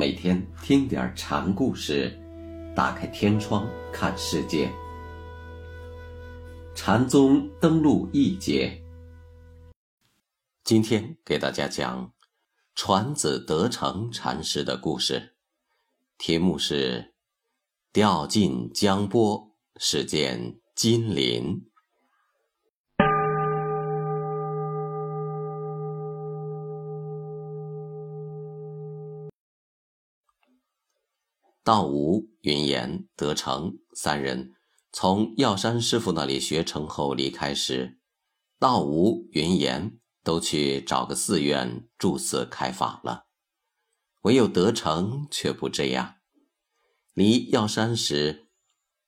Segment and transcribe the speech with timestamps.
[0.00, 2.18] 每天听点禅故事，
[2.74, 4.72] 打开天窗看世界。
[6.74, 8.82] 禅宗登陆一节，
[10.64, 12.14] 今天给大家讲
[12.74, 15.34] 传子得成禅师的故事，
[16.16, 17.12] 题目是
[17.92, 21.69] “掉进江波，是见金鳞”。
[31.62, 34.54] 道无、云岩、德成三人
[34.90, 38.00] 从药山师傅那里学成后离开时，
[38.58, 43.26] 道无、云岩都去找个寺院住寺开法了，
[44.22, 46.16] 唯有德成却不这样。
[47.12, 48.48] 离药山时，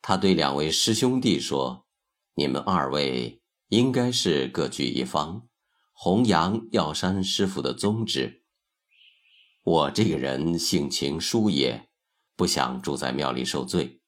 [0.00, 1.88] 他对两位师兄弟说
[2.36, 5.48] ：“你们二位应该是各据一方，
[5.92, 8.44] 弘扬药山师傅的宗旨。
[9.64, 11.85] 我这个人性情疏也。”
[12.36, 14.02] 不想住在庙里受罪，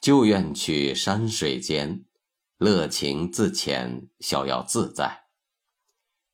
[0.00, 2.04] 就愿去山水间，
[2.58, 5.26] 乐情自浅，逍遥自在。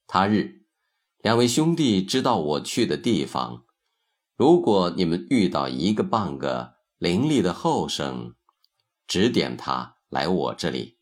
[0.06, 0.64] 他日，
[1.18, 3.64] 两位兄弟知道我去的地方，
[4.36, 8.34] 如果你们遇到一个半个伶俐的后生，
[9.06, 10.98] 指点他来我这里，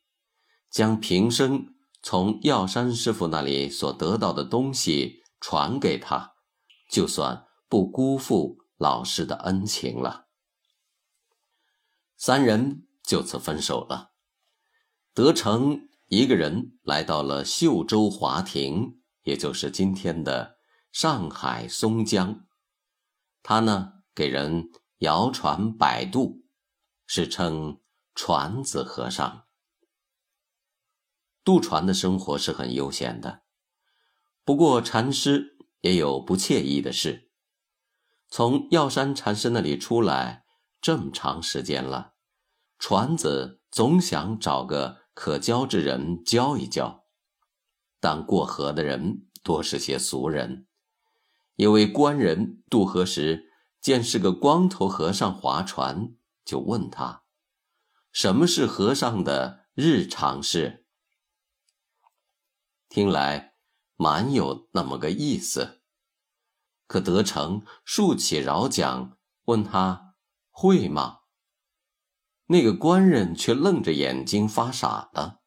[0.71, 6.33] 将平生从药山师傅那里所得到的东西传给他，
[6.91, 10.22] 就算不辜负老师的恩情了。
[12.25, 14.13] 三人就此分手了。
[15.13, 20.59] 德成一个人来到了秀州华亭，也就是今天的
[20.93, 22.47] 上海松江。
[23.43, 26.45] 他呢，给人摇船摆渡，
[27.09, 27.81] 是称
[28.15, 29.47] 船子和尚。
[31.43, 33.43] 渡船的生活是很悠闲的，
[34.45, 37.33] 不过禅师也有不惬意的事。
[38.29, 40.45] 从药山禅师那里出来
[40.81, 42.12] 这么长时间了。
[42.83, 47.05] 船子总想找个可教之人教一教，
[48.01, 50.67] 但过河的人多是些俗人。
[51.55, 57.23] 一位官人渡河时，见是个光头和尚划船，就问他
[58.11, 60.85] ：“什么是和尚的日常事？”
[62.91, 63.55] 听来
[63.95, 65.83] 蛮有那么个意思。
[66.89, 70.17] 可得成竖起饶桨，问他
[70.51, 71.21] ：“会吗？”
[72.53, 75.41] 那个官人却愣着眼睛发傻了。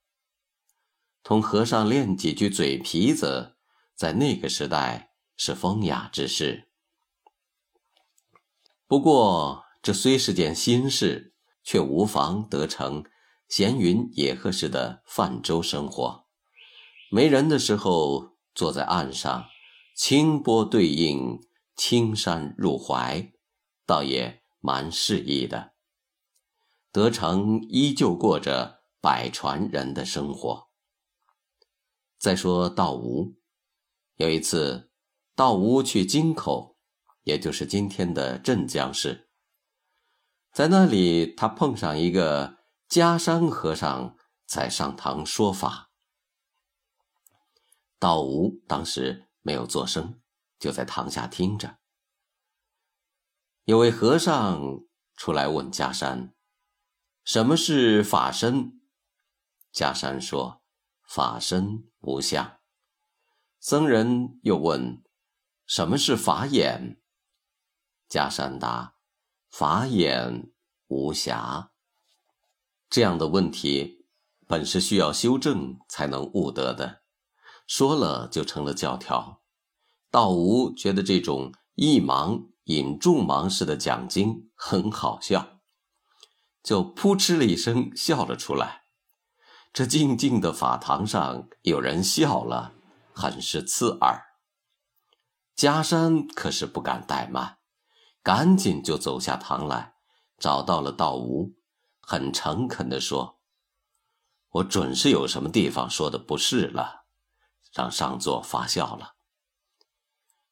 [1.22, 3.58] 同和尚练几句嘴皮子，
[3.96, 6.68] 在那个时代是风雅之事。
[8.88, 13.04] 不过这虽是件新事，却无妨得成
[13.48, 16.26] 闲云野鹤似的泛舟生活。
[17.12, 19.46] 没人的时候，坐在岸上，
[19.96, 21.40] 清波对映，
[21.76, 23.32] 青山入怀，
[23.86, 25.75] 倒也蛮适宜的。
[26.96, 30.70] 德成依旧过着百传人的生活。
[32.18, 33.36] 再说道吴，
[34.16, 34.90] 有一次，
[35.36, 36.78] 道吴去京口，
[37.24, 39.30] 也就是今天的镇江市，
[40.54, 45.92] 在那里他碰上一个家山和尚在上堂说法。
[48.00, 50.22] 道吴当时没有作声，
[50.58, 51.80] 就在堂下听着。
[53.66, 54.86] 有位和尚
[55.18, 56.32] 出来问家山。
[57.26, 58.80] 什么是法身？
[59.74, 60.62] 迦山说
[61.10, 62.60] ：“法身无相。”
[63.60, 65.04] 僧人又问
[65.66, 67.02] ：“什么是法眼？”
[68.08, 68.98] 迦山答
[69.50, 70.52] ：“法眼
[70.86, 71.70] 无暇。”
[72.92, 74.06] 这样的问题
[74.46, 77.02] 本是需要修正才能悟得的，
[77.66, 79.42] 说了就成了教条。
[80.12, 85.55] 道无觉得这种一盲引众盲式的讲经很好笑。
[86.66, 88.86] 就扑哧了一声笑了出来。
[89.72, 92.74] 这静静的法堂上有人笑了，
[93.14, 94.24] 很是刺耳。
[95.56, 97.60] 迦山可是不敢怠慢，
[98.24, 99.94] 赶紧就走下堂来，
[100.40, 101.54] 找到了道无，
[102.02, 103.40] 很诚恳地说
[104.50, 107.06] ：“我准是有什么地方说的不是了，
[107.72, 109.14] 让上座发笑了。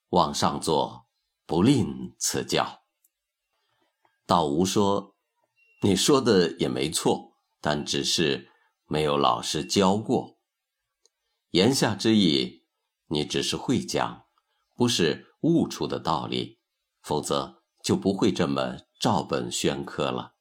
[0.10, 1.08] 望上座
[1.48, 2.84] 不吝赐教。”
[4.28, 5.13] 道无说。
[5.84, 8.50] 你说的也没错，但只是
[8.86, 10.38] 没有老师教过。
[11.50, 12.64] 言下之意，
[13.08, 14.26] 你只是会讲，
[14.74, 16.60] 不是悟出的道理，
[17.02, 20.36] 否则就不会这么照本宣科了。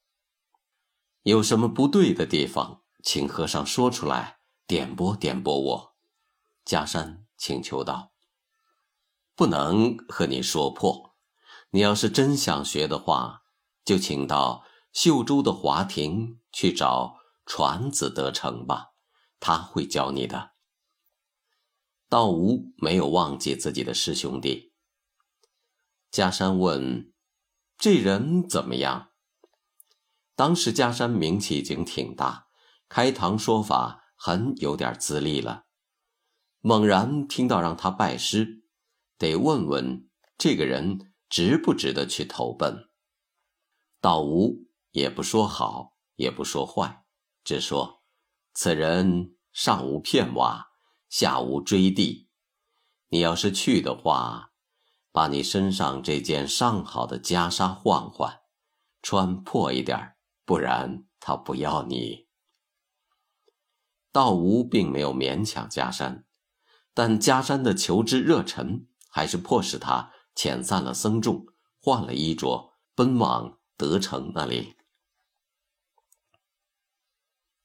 [1.22, 5.96] 有什么不对的地方，请和尚说出来，点拨点拨我。
[6.64, 8.12] 加山请求道
[9.34, 11.16] ：“不能和你说破，
[11.70, 13.42] 你要是真想学的话，
[13.84, 17.16] 就请到秀州的华亭去找
[17.46, 18.90] 传子得成吧，
[19.40, 20.52] 他会教你的。
[22.08, 24.74] 道无没有忘记自己的师兄弟。
[26.10, 27.12] 嘉山问
[27.78, 29.12] ：“这人怎么样？”
[30.36, 32.48] 当时嘉山名气已经挺大，
[32.88, 35.64] 开堂说法很有点资历了。
[36.60, 38.62] 猛然听到让他拜师，
[39.16, 42.90] 得问问这个人值不值得去投奔。
[44.00, 47.04] 道无也不说好，也不说坏，
[47.44, 48.02] 只说
[48.54, 50.68] 此人上无片瓦，
[51.08, 52.30] 下无锥地。
[53.08, 54.52] 你要是去的话，
[55.10, 58.40] 把你身上这件上好的袈裟换换，
[59.02, 62.28] 穿破一点不然他不要你。
[64.10, 66.24] 道无并没有勉强袈山。
[66.94, 71.46] 但加山的求知热忱，还是迫使他遣散了僧众，
[71.80, 74.76] 换了衣着，奔往德成那里。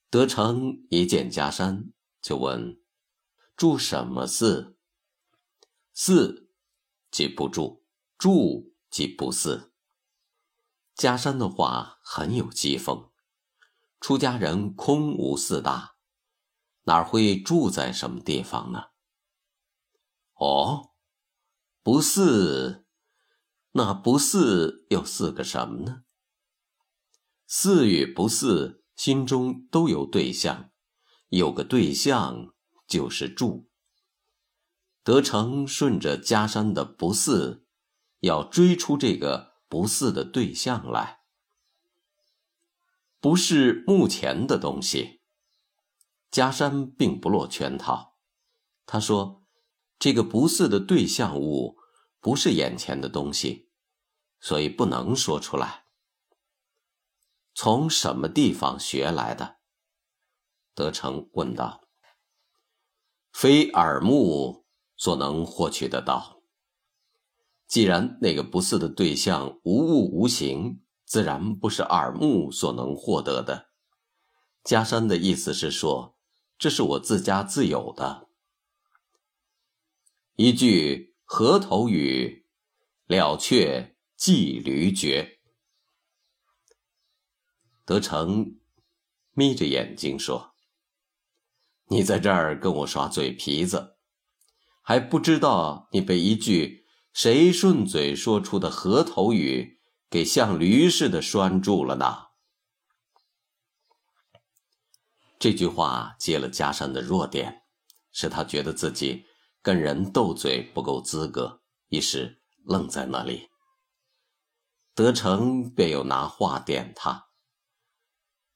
[0.09, 2.79] 德成一见家山，就问
[3.57, 4.77] ：“住什么寺
[5.93, 6.49] ？”“寺
[7.11, 7.83] 即不住，
[8.17, 9.73] 住即不寺。”
[10.95, 13.11] 家山的话很有讥讽。
[13.99, 15.97] 出家人空无四大，
[16.83, 18.91] 哪会住在什么地方呢？
[20.35, 20.91] 哦，
[21.81, 22.85] 不似，
[23.71, 26.03] 那不似又似个什么呢？
[27.47, 30.71] 似与不似，心中都有对象，
[31.29, 32.53] 有个对象
[32.85, 33.69] 就是住。
[35.03, 37.65] 德成顺着家山的不似，
[38.19, 41.19] 要追出这个不似的对象来，
[43.21, 45.21] 不是目前的东西。
[46.29, 48.17] 家山并不落圈套，
[48.85, 49.45] 他说。
[49.99, 51.75] 这个不似的对象物，
[52.19, 53.71] 不是眼前的东西，
[54.39, 55.86] 所以不能说出来。
[57.59, 59.55] 从什么地方学来的？
[60.75, 61.81] 德成问道。
[63.31, 66.43] 非耳目所能获取得到。
[67.65, 73.71] 既然那个不似的对象无物无形，自然不是耳目所能获得的。
[74.63, 76.15] 加山的意思是说，
[76.59, 78.27] 这是我自家自有的。
[80.35, 82.45] 一句河头语，
[83.07, 85.36] 了却寄驴绝。
[87.87, 88.59] 德成
[89.31, 90.53] 眯着眼睛说
[91.87, 93.95] ：“你在这儿跟我耍嘴皮子，
[94.81, 99.79] 还不知道你被一句谁顺嘴说出的河头语
[100.09, 102.25] 给像驴似的拴住了呢？”
[105.39, 107.61] 这句话揭了加山的弱点，
[108.11, 109.25] 使他觉得自己。
[109.61, 113.49] 跟人斗嘴不够资格，一时愣在那里。
[114.93, 117.26] 德成便又拿话点他：“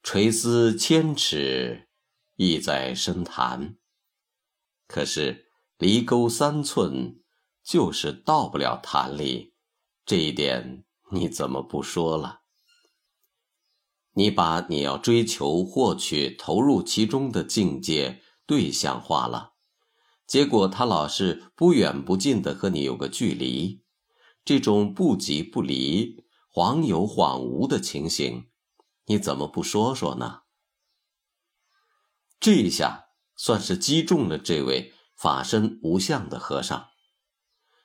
[0.03, 1.87] 垂丝千尺，
[2.35, 3.77] 意在深潭。
[4.87, 5.45] 可是
[5.77, 7.21] 离沟三寸，
[7.63, 9.53] 就是到不了潭里。
[10.05, 12.41] 这一点你怎么不说了？
[14.13, 19.53] 你把你要追求、获取、投入其中的境界对象化了。”
[20.27, 23.83] 结果他老是不远不近的和你有个距离，
[24.43, 28.47] 这种不即不离、恍有恍无的情形，
[29.05, 30.41] 你怎么不说说呢？
[32.39, 36.89] 这一下算是击中了这位法身无相的和尚，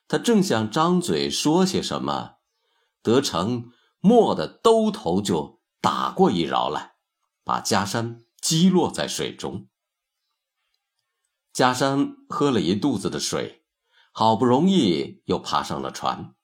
[0.09, 2.37] 他正想张嘴说些什么，
[3.03, 6.97] 德成蓦地兜头就打过一饶来，
[7.45, 9.69] 把袈裟击落在水中。
[11.53, 13.65] 加山喝了一肚子的水，
[14.13, 16.35] 好不容易又爬上了船。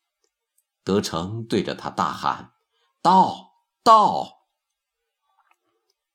[0.84, 2.54] 德成对着他大喊
[3.00, 3.52] ：“到
[3.84, 4.40] 到！”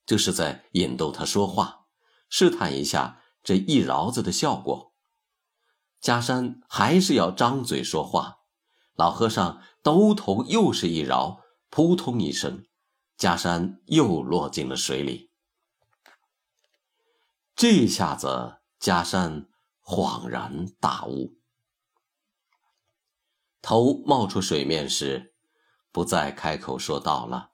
[0.07, 1.85] 就是在引逗他说话，
[2.27, 4.93] 试探一下这一饶子的效果。
[6.01, 8.39] 加山还是要张嘴说话，
[8.95, 12.65] 老和尚兜头又是一饶，扑通一声，
[13.15, 15.29] 加山又落进了水里。
[17.55, 18.55] 这下子。
[18.79, 19.47] 加山
[19.81, 21.39] 恍然大悟，
[23.59, 25.33] 头冒出水面时，
[25.91, 27.53] 不再开口说道了。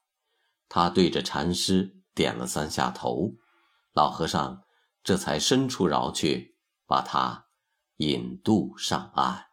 [0.67, 3.35] 他对着禅师点了三下头，
[3.93, 4.63] 老和尚
[5.03, 7.47] 这才伸出饶去，把他
[7.97, 9.45] 引渡上岸。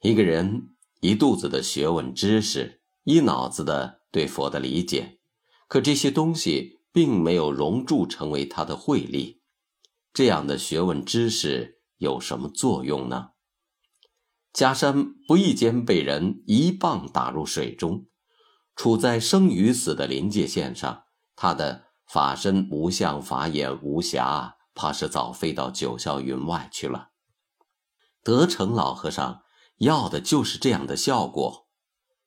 [0.00, 5.20] 一个人一肚子的学问知识，一脑子的对佛的理解，
[5.68, 6.76] 可这些东西。
[6.90, 9.42] 并没有熔铸成为他的慧力，
[10.12, 13.32] 这样的学问知识有什么作用呢？
[14.52, 18.07] 假山不意间被人一棒打入水中，
[18.78, 21.02] 处在生与死的临界线上，
[21.34, 27.08] 他的法身无相、法眼无暇，怕是早飞到九霄云外去了。
[28.22, 29.42] 德成老和尚
[29.78, 31.66] 要的就是这样的效果。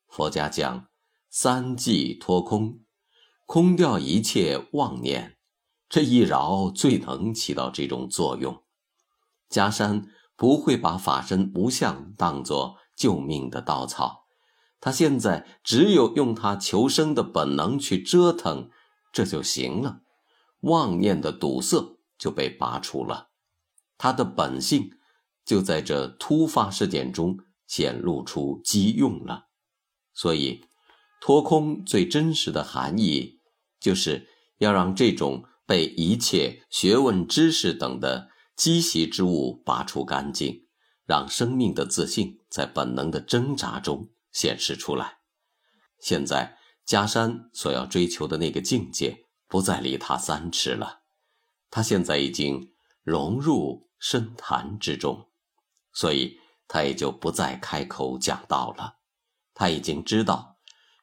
[0.10, 0.88] 佛家讲
[1.30, 2.82] 三际脱空，
[3.46, 5.38] 空掉一切妄念，
[5.88, 8.62] 这一饶最能起到这种作用。
[9.50, 10.06] 迦山
[10.36, 14.21] 不会把法身无相当作救命的稻草，
[14.82, 18.70] 他现在只有用他求生的本能去折腾，
[19.14, 20.02] 这就行了。
[20.62, 23.30] 妄念的堵塞就被拔除了，
[23.98, 24.92] 他的本性
[25.46, 29.46] 就在这突发事件中显露出机用了。
[30.14, 30.66] 所以，
[31.22, 33.40] 脱空最真实的含义，
[33.80, 38.30] 就是要让这种被一切学问、知识等的。
[38.54, 40.68] 积习之物拔除干净，
[41.08, 45.20] 让生命的自信在本能的挣扎中显示出来。
[46.00, 51.02] 现在加山所要追求的那个境界，不再离他三尺了。
[51.70, 52.74] 他现在已经
[53.04, 55.30] 融入深潭之中，
[55.94, 58.98] 所以他也就不再开口讲道了。
[59.54, 60.58] 他已经知道，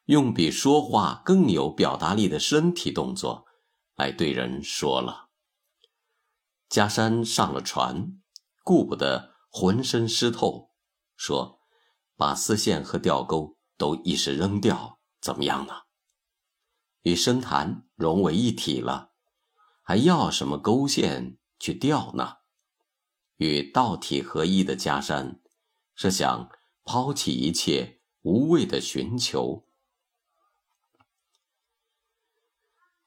[0.05, 3.45] 用比说话更有表达力的身体动作
[3.95, 5.29] 来对人说了。
[6.67, 8.19] 加山上了船，
[8.63, 10.71] 顾不得浑身湿透，
[11.15, 11.58] 说
[12.19, 15.83] ：“把丝线和钓钩都一时扔掉，怎么样呢？
[17.03, 19.11] 与深潭融为一体了，
[19.81, 22.39] 还要什么钩线去钓呢？”
[23.39, 25.39] 与道体合一的加山，
[25.95, 26.49] 是想
[26.83, 29.65] 抛弃一切无谓的寻求，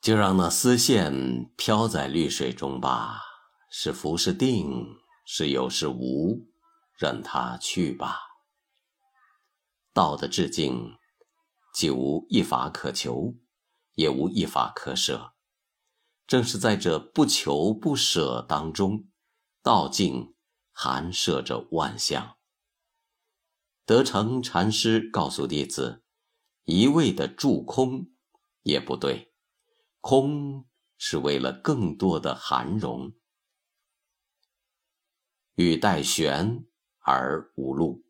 [0.01, 3.21] 就让那丝线飘在绿水中吧。
[3.69, 4.87] 是福是定，
[5.27, 6.49] 是有是无，
[6.97, 8.32] 任他去吧。
[9.93, 10.97] 道的至境，
[11.75, 13.35] 既无一法可求，
[13.95, 15.35] 也无一法可舍。
[16.27, 19.09] 正是在这不求不舍当中，
[19.63, 20.35] 道境
[20.71, 22.39] 含摄着万象。
[23.85, 26.05] 德成禅师告诉弟子：
[26.65, 28.13] 一味的住空
[28.63, 29.35] 也不对，
[30.01, 33.13] 空是为了更多的含容。
[35.57, 36.65] 语带玄
[37.01, 38.05] 而无路，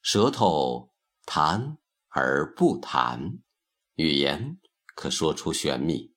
[0.00, 0.87] 舌头
[1.30, 1.76] 谈
[2.08, 3.40] 而不谈，
[3.96, 4.58] 语言
[4.94, 6.14] 可说出玄秘，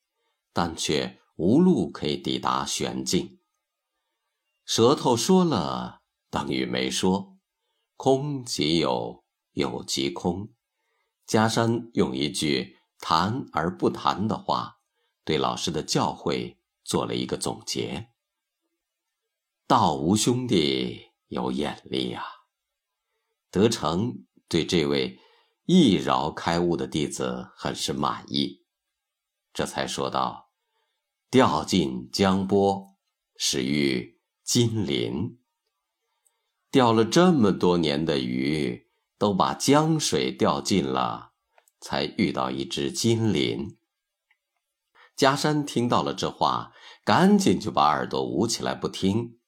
[0.53, 3.37] 但却无路可以抵达玄境。
[4.63, 7.37] 舌头说了等于没说，
[7.97, 10.53] 空即有，有即空。
[11.27, 14.77] 加山用一句“谈而不谈”的话，
[15.25, 18.11] 对老师的教诲做了一个总结。
[19.67, 22.23] 道无兄弟有眼力呀！
[23.49, 25.17] 得成对这位
[25.65, 28.65] 一饶开悟的弟子很是满意，
[29.53, 30.51] 这才说道
[31.31, 32.97] ：“钓尽江波，
[33.37, 35.39] 始遇金鳞。
[36.69, 41.31] 钓了这么多年的鱼，都把江水钓尽了，
[41.79, 43.77] 才遇到一只金鳞。”
[45.15, 46.73] 加山听到了这话，
[47.05, 49.39] 赶紧就把耳朵捂起来不听。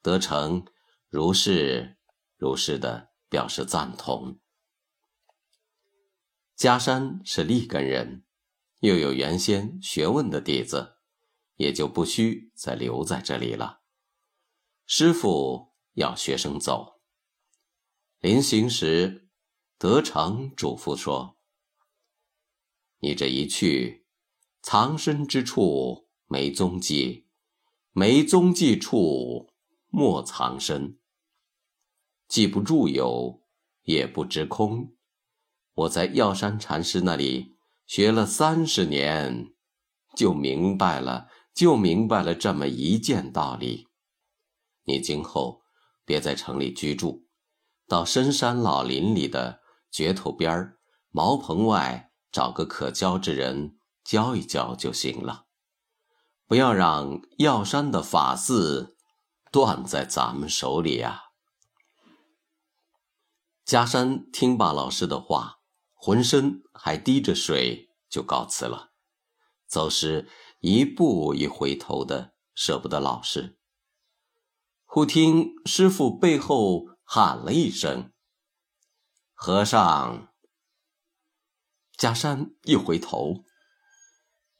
[0.00, 0.64] 德成
[1.10, 1.98] 如是
[2.38, 4.40] 如是的表示赞同。
[6.56, 8.24] 迦山是立根人，
[8.80, 10.96] 又有原先学问的底子，
[11.56, 13.82] 也就不需再留在这里了。
[14.86, 17.00] 师傅要学生走，
[18.20, 19.28] 临行时，
[19.76, 21.36] 德成嘱咐说
[23.00, 24.06] ：“你这一去，
[24.62, 27.26] 藏身之处没踪迹，
[27.92, 29.52] 没踪迹处。”
[29.88, 30.98] 莫藏身，
[32.28, 33.42] 既不住有，
[33.84, 34.95] 也不知空。
[35.76, 37.56] 我在药山禅师那里
[37.86, 39.52] 学了三十年，
[40.16, 43.86] 就明白了，就明白了这么一件道理。
[44.84, 45.62] 你今后
[46.04, 47.26] 别在城里居住，
[47.86, 50.78] 到深山老林里的绝头边儿、
[51.10, 55.44] 茅棚外找个可教之人教一教就行了，
[56.46, 58.96] 不要让药山的法寺。
[59.52, 61.22] 断在咱们手里呀！
[63.64, 65.55] 加山听罢老师的话，
[65.98, 68.92] 浑身还滴着水，就告辞了。
[69.66, 70.28] 走时
[70.60, 73.58] 一步一回头的，舍不得老师。
[74.84, 78.12] 忽听师傅背后喊了一声
[79.34, 80.32] ：“和尚！”
[81.98, 83.44] 加山一回头，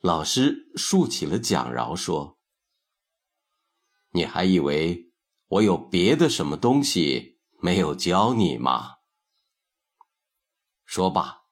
[0.00, 2.38] 老师竖起了讲饶，说。
[4.10, 5.12] 你还以为
[5.46, 8.95] 我有别的什么东西没有教你吗？”
[10.86, 11.42] 说罢，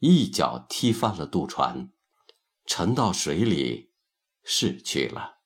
[0.00, 1.92] 一脚踢翻了渡船，
[2.66, 3.94] 沉到水里，
[4.42, 5.38] 逝去了。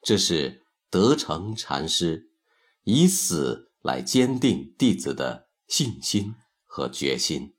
[0.00, 2.30] 这是德成禅师
[2.82, 7.56] 以死来坚定弟子的信心和决心。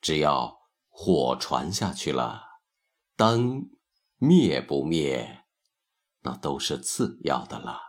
[0.00, 2.60] 只要火传下去了，
[3.16, 3.70] 灯
[4.18, 5.44] 灭不灭，
[6.20, 7.85] 那都是次要的了。